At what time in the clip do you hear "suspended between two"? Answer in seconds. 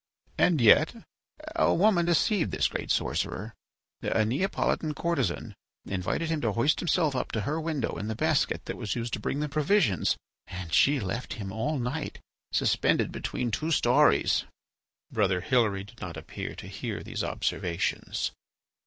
12.51-13.69